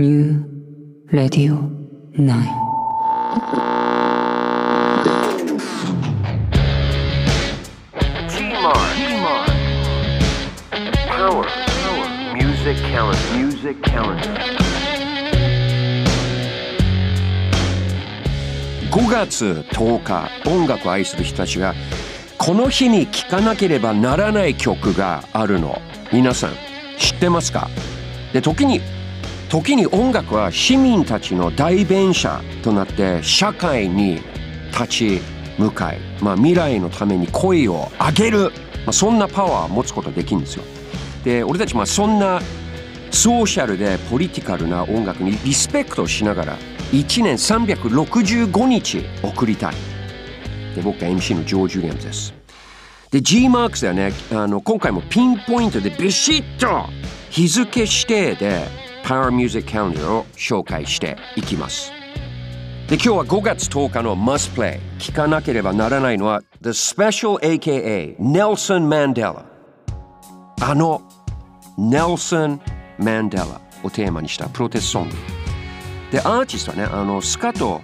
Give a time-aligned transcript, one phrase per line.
[0.00, 1.58] ニュー・レディオ・
[18.90, 21.74] 95月10日音楽愛する人たちが
[22.38, 25.78] この日に聴かなければならない曲があるの。
[26.10, 26.52] 皆さん
[26.96, 27.68] 知ってますか？
[28.32, 28.80] で時に
[29.50, 34.20] 時に音楽は市民たちの代弁者となって社会に
[34.70, 35.20] 立ち
[35.58, 38.50] 向かい、まあ、未来のために声を上げる、
[38.86, 40.62] まあ、そんなパワーを持つことができるんですよ。
[41.24, 42.40] で俺たちまあそんな
[43.10, 46.56] ソーシャルでポリティカルな音楽にリスペクトしながら
[46.92, 49.74] 1年365日送りたい。
[50.76, 52.32] で僕が MC のジョージ・ウィリアムズです。
[53.10, 56.88] で G マークスではねあの今回もピンポイントでビシッと
[57.30, 61.92] 日付指定で Power Music Calendar を紹介していきます。
[62.88, 69.44] で今日は5月10日の Must Play 聞かなければならないのは The Special AKA Nelson Mandela
[70.60, 71.00] あの
[71.78, 72.60] ネルソン・
[72.98, 73.46] マンデラ
[73.82, 75.14] をテーマにしたプロテスソング。
[76.10, 77.80] でアーティストはねあのスカと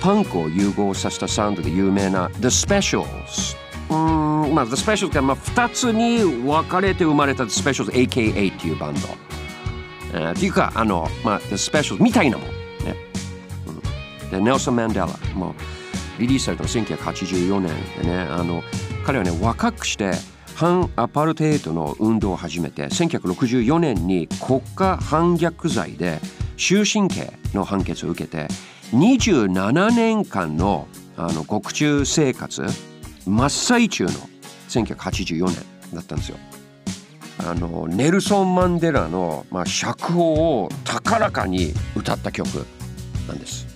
[0.00, 3.56] パンクを融合させたサウンドで有名な The Specials
[3.90, 3.94] う
[4.48, 9.33] んまあ The Specials が、まあ、2つに分かれて生まれた The Specials AKA っていうバンド。
[10.32, 12.48] っていうかあの、まあ、The Specials みたいなもん。
[12.48, 12.96] ね、
[14.22, 15.54] うん、でネルソン・マンデラもう
[16.20, 18.62] リリースされたの1984年でねあの
[19.04, 20.12] 彼はね若くして
[20.54, 26.20] 反アパルトヘイトの運動を始めて1964年に国家反逆罪で
[26.56, 28.46] 終身刑の判決を受けて
[28.92, 32.62] 27年間のあの獄中生活
[33.24, 34.10] 真っ最中の
[34.68, 35.56] 1984年
[35.94, 36.38] だったんですよ。
[37.46, 42.66] あのネルソン・マンデラの、まあ、釈放を高らかに歌った曲
[43.28, 43.66] なんです。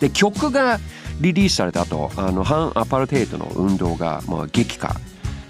[0.00, 0.78] で曲が
[1.20, 4.96] リリースされた後あの反アパルトヘイトの運動が、まあ、激化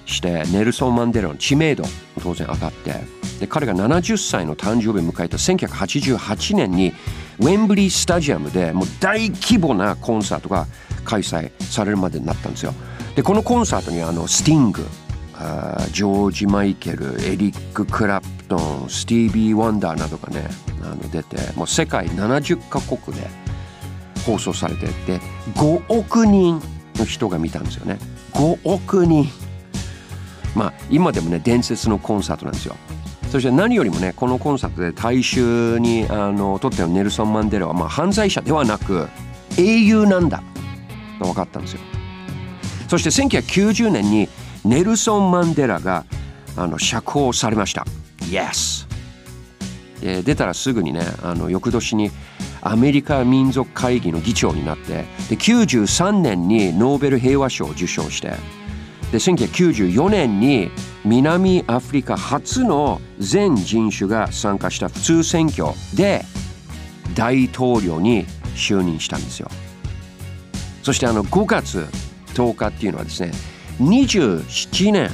[0.05, 1.85] してネルソン・マンデラの知名度
[2.23, 2.95] 当然上がって
[3.41, 6.93] で彼が70歳の誕生日を迎えた1988年に
[7.41, 10.67] ウェンブリースタジアムでもう大規模なコンサートが
[11.05, 12.73] 開催されるまでになったんですよ。
[13.15, 14.87] でこのコンサートにあのスティング
[15.93, 20.49] ジョージ・マイケルエリック・クラプトンスティービー・ワンダーなどがね
[20.83, 23.29] あの出てもう世界70カ国で
[24.25, 25.21] 放送されてて
[25.55, 26.61] 5億人
[26.97, 27.99] の人が見たんですよね。
[28.33, 29.27] 5億人。
[30.55, 32.77] まあ今でもね伝説のコンサートなんですよ。
[33.31, 39.09] そして何よりもねこのコンサートで大衆にあのとってのネルソン・マンデラは、まあ、犯罪者ではなく
[39.59, 40.43] 英雄なんだ
[41.19, 41.81] と分かったんですよ。
[42.89, 44.29] そして1990年に
[44.67, 46.05] ネルソン・マンデラが
[46.57, 47.87] あの釈放されました。
[48.31, 48.87] Yes
[50.01, 52.11] で出たらすぐにねあの翌年に
[52.61, 58.35] アメリカ民族会議の議長になってで93年にノーベル平和賞を受賞して
[59.13, 60.71] で1994年に
[61.05, 66.25] 南アフリカ初の全人種が参加した普通選挙で
[67.15, 69.49] 大統領に就任したんですよ。
[70.83, 71.87] そしてあの5月
[72.35, 73.33] 10日っていうのはですね
[73.81, 75.11] 27年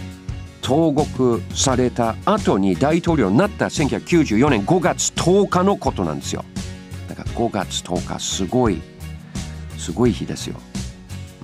[0.60, 6.44] 投獄された後に大統領になった1994年5月10日のことなんですよ。
[7.08, 8.80] だから5月10日すごい
[9.76, 10.60] すごい日ですよ。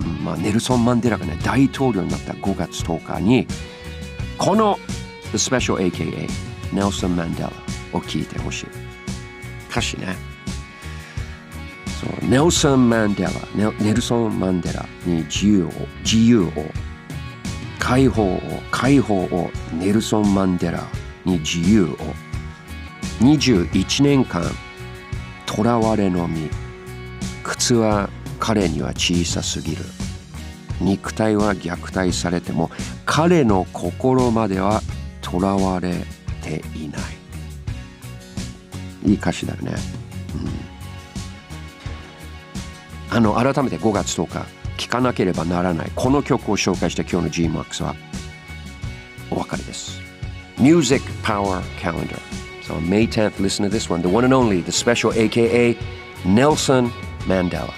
[0.00, 3.48] うんまあ、ネルソン・マンデラがね大統領になった5月10日に
[4.38, 4.78] この
[5.32, 6.28] The Special AKA
[6.72, 7.50] ネルソン・マンデラ
[7.92, 8.66] を聞いてほしい。
[9.68, 10.16] 歌詞ね。
[12.00, 13.30] そうネルソン・マンデラ
[13.80, 15.70] ネルソン・マンデラに自由を
[16.04, 16.52] 自由を
[17.88, 18.40] 解放を
[18.70, 20.84] 解放をネルソン・マンデラ
[21.24, 21.96] に自由を
[23.20, 24.44] 21年間
[25.46, 26.50] 囚われの身
[27.42, 29.82] 靴は彼には小さすぎる。
[30.82, 32.70] 肉体は虐待されても
[33.06, 34.82] 彼の心までは
[35.22, 35.94] 囚われ
[36.42, 37.00] ていない。
[39.06, 39.72] いい歌詞だよね、
[43.10, 44.67] うん、あの改めて5月10日。
[44.78, 47.94] 聴かなければならないこの曲を紹介した今日の GMAX は
[49.30, 50.00] お別れです
[50.58, 52.18] Music Power Calendar
[52.68, 55.74] So on May 10th, listen to this one, the one and only, the special AKA
[56.26, 56.90] Nelson
[57.20, 57.72] Mandela.